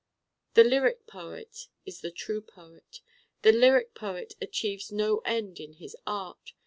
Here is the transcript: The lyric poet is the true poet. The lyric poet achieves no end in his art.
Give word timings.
The 0.55 0.63
lyric 0.63 1.05
poet 1.05 1.67
is 1.85 2.01
the 2.01 2.09
true 2.09 2.41
poet. 2.41 3.01
The 3.43 3.51
lyric 3.51 3.93
poet 3.93 4.33
achieves 4.41 4.91
no 4.91 5.19
end 5.25 5.59
in 5.59 5.73
his 5.73 5.95
art. 6.07 6.53